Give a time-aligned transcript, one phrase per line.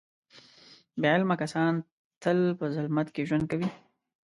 [0.99, 1.73] بې علمه کسان
[2.21, 3.69] تل په ظلمت کې ژوند کوي.